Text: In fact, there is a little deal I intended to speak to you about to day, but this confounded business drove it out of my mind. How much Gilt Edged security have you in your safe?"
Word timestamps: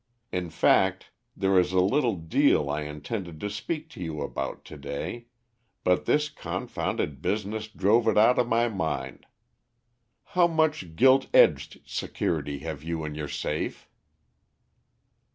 In 0.31 0.49
fact, 0.49 1.11
there 1.37 1.59
is 1.59 1.73
a 1.73 1.79
little 1.79 2.15
deal 2.15 2.71
I 2.71 2.81
intended 2.81 3.39
to 3.41 3.51
speak 3.51 3.87
to 3.91 4.01
you 4.01 4.23
about 4.23 4.65
to 4.65 4.75
day, 4.75 5.27
but 5.83 6.05
this 6.05 6.27
confounded 6.27 7.21
business 7.21 7.67
drove 7.67 8.07
it 8.07 8.17
out 8.17 8.39
of 8.39 8.47
my 8.47 8.67
mind. 8.67 9.27
How 10.33 10.47
much 10.47 10.95
Gilt 10.95 11.27
Edged 11.35 11.81
security 11.85 12.57
have 12.65 12.81
you 12.81 13.05
in 13.05 13.13
your 13.13 13.27
safe?" 13.29 13.87